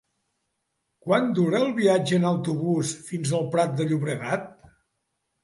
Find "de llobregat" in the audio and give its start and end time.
3.83-4.51